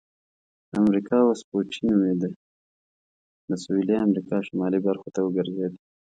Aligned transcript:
امریکا 0.81 1.17
وسپوچې 1.23 1.81
نومیده 1.89 2.29
د 3.49 3.51
سویلي 3.63 3.95
امریکا 4.07 4.37
شمالي 4.47 4.79
برخو 4.87 5.07
ته 5.15 5.19
وګرځېد. 5.23 5.73